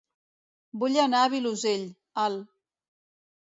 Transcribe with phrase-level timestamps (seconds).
[0.83, 1.85] Vull anar a Vilosell,
[2.25, 2.41] el